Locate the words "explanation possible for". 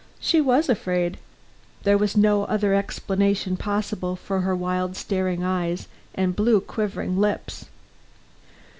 2.73-4.41